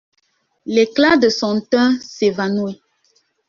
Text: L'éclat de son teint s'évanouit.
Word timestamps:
L'éclat 0.65 1.15
de 1.17 1.29
son 1.29 1.61
teint 1.61 1.95
s'évanouit. 2.01 2.81